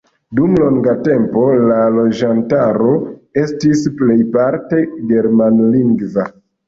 Dum 0.37 0.53
longa 0.61 0.93
tempo 1.07 1.43
la 1.73 1.77
loĝantaro 1.97 2.95
estis 3.43 3.85
plejparte 4.01 4.81
germanlingva. 5.13 6.27